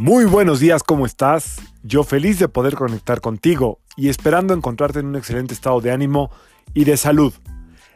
[0.00, 1.60] Muy buenos días, ¿cómo estás?
[1.82, 6.30] Yo feliz de poder conectar contigo y esperando encontrarte en un excelente estado de ánimo
[6.72, 7.34] y de salud.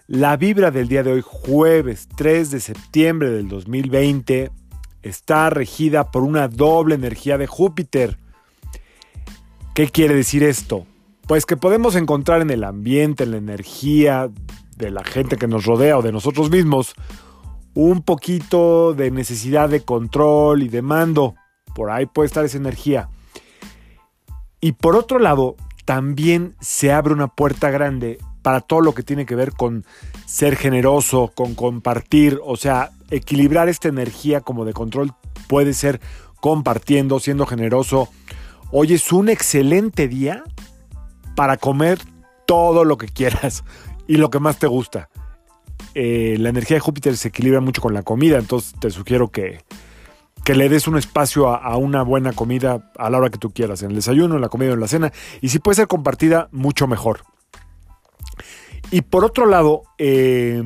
[0.06, 4.51] La vibra del día de hoy, jueves 3 de septiembre del 2020,
[5.03, 8.18] está regida por una doble energía de Júpiter.
[9.74, 10.85] ¿Qué quiere decir esto?
[11.27, 14.28] Pues que podemos encontrar en el ambiente, en la energía
[14.77, 16.92] de la gente que nos rodea o de nosotros mismos,
[17.73, 21.36] un poquito de necesidad de control y de mando
[21.74, 23.09] por ahí puede estar esa energía.
[24.60, 29.27] Y por otro lado, también se abre una puerta grande para todo lo que tiene
[29.27, 29.84] que ver con
[30.27, 35.15] ser generoso, con compartir, o sea, equilibrar esta energía como de control
[35.48, 36.01] puede ser
[36.41, 38.09] compartiendo, siendo generoso.
[38.70, 40.45] Hoy es un excelente día
[41.37, 41.98] para comer
[42.46, 43.65] todo lo que quieras
[44.06, 45.09] y lo que más te gusta.
[45.95, 49.60] Eh, la energía de Júpiter se equilibra mucho con la comida, entonces te sugiero que,
[50.45, 53.82] que le des un espacio a, una buena comida a la hora que tú quieras,
[53.82, 55.12] en el desayuno, en la comida o en la cena.
[55.40, 57.24] Y si puede ser compartida, mucho mejor.
[58.90, 60.62] Y por otro lado, eh,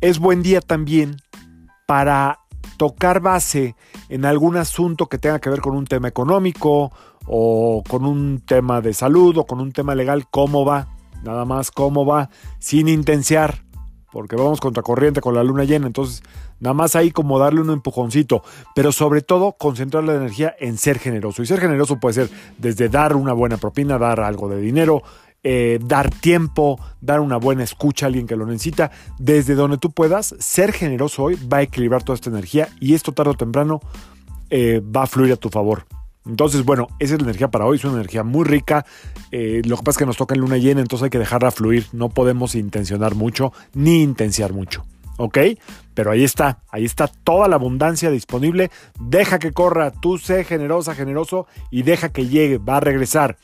[0.00, 1.16] es buen día también
[1.86, 2.38] para
[2.76, 3.74] tocar base
[4.08, 6.92] en algún asunto que tenga que ver con un tema económico
[7.26, 10.88] o con un tema de salud o con un tema legal, cómo va,
[11.22, 13.64] nada más cómo va, sin intenciar
[14.12, 16.22] porque vamos contracorriente con la luna llena, entonces
[16.60, 18.42] nada más ahí como darle un empujoncito,
[18.74, 21.42] pero sobre todo concentrar la energía en ser generoso.
[21.42, 25.02] Y ser generoso puede ser desde dar una buena propina, dar algo de dinero,
[25.42, 29.90] eh, dar tiempo, dar una buena escucha a alguien que lo necesita, desde donde tú
[29.90, 33.80] puedas, ser generoso hoy va a equilibrar toda esta energía y esto tarde o temprano
[34.50, 35.84] eh, va a fluir a tu favor.
[36.26, 38.86] Entonces, bueno, esa es la energía para hoy, es una energía muy rica.
[39.30, 41.50] Eh, lo que pasa es que nos toca en luna llena, entonces hay que dejarla
[41.50, 41.86] fluir.
[41.92, 44.84] No podemos intencionar mucho ni intenciar mucho.
[45.18, 45.38] ¿Ok?
[45.94, 48.70] Pero ahí está, ahí está toda la abundancia disponible.
[48.98, 53.36] Deja que corra, tú sé generosa, generoso y deja que llegue, va a regresar.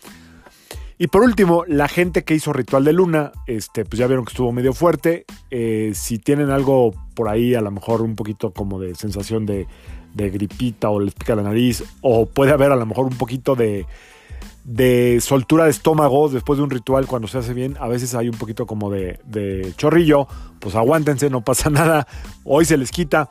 [0.98, 4.32] Y por último, la gente que hizo ritual de luna, este, pues ya vieron que
[4.32, 5.25] estuvo medio fuerte.
[5.50, 9.66] Eh, si tienen algo por ahí, a lo mejor un poquito como de sensación de
[10.14, 13.86] gripita o les pica la nariz, o puede haber a lo mejor un poquito de,
[14.69, 18.28] de soltura de estómago después de un ritual cuando se hace bien, a veces hay
[18.28, 20.28] un poquito como de, de chorrillo,
[20.60, 22.06] pues aguántense, no pasa nada,
[22.44, 23.30] hoy se les quita.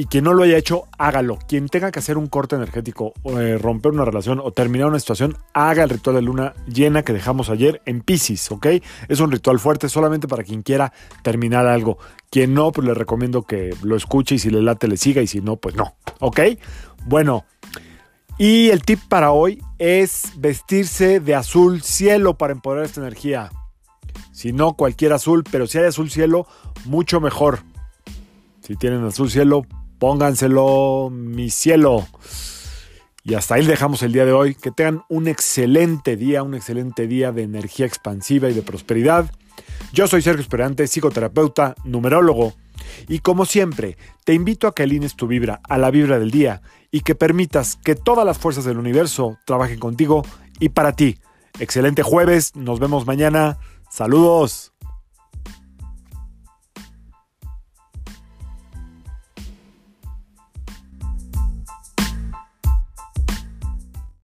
[0.00, 1.38] Y quien no lo haya hecho, hágalo.
[1.46, 4.98] Quien tenga que hacer un corte energético, o, eh, romper una relación o terminar una
[4.98, 8.66] situación, haga el ritual de luna llena que dejamos ayer en Pisces, ¿ok?
[9.08, 11.98] Es un ritual fuerte solamente para quien quiera terminar algo.
[12.30, 15.26] Quien no, pues le recomiendo que lo escuche y si le late le siga y
[15.26, 16.40] si no, pues no, ¿ok?
[17.04, 17.44] Bueno,
[18.38, 23.50] y el tip para hoy es vestirse de azul cielo para empoderar esta energía.
[24.32, 26.46] Si no, cualquier azul, pero si hay azul cielo,
[26.86, 27.58] mucho mejor.
[28.62, 29.66] Si tienen azul cielo,
[30.00, 32.08] pónganselo, mi cielo.
[33.22, 34.56] Y hasta ahí dejamos el día de hoy.
[34.56, 39.30] Que tengan un excelente día, un excelente día de energía expansiva y de prosperidad.
[39.92, 42.54] Yo soy Sergio Esperante, psicoterapeuta, numerólogo.
[43.08, 46.62] Y como siempre, te invito a que alines tu vibra a la vibra del día
[46.90, 50.24] y que permitas que todas las fuerzas del universo trabajen contigo
[50.58, 51.18] y para ti.
[51.58, 53.58] Excelente jueves, nos vemos mañana.
[53.90, 54.69] Saludos.